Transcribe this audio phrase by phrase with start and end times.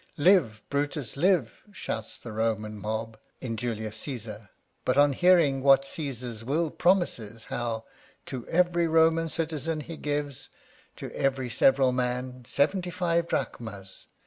[0.29, 1.61] "Live, Brutus, live!
[1.63, 4.49] *' shouts the Roman mob in 41 Curiosities of Olden Times Julius Ccesar;
[4.85, 7.85] but on hearing what Caesar's will promises, how
[8.25, 10.49] To every Roman citizen he gives,—
[10.95, 14.07] To every several man,— seventy five drachmas.